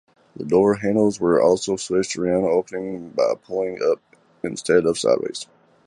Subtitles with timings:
[0.35, 4.01] The door handles were also switched around, opening by pulling up
[4.41, 5.45] instead of sideways.